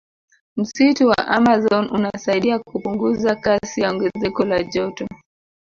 [0.57, 5.07] Msitu wa amazon unasaidia kupunguza kasi ya ongezeko la joto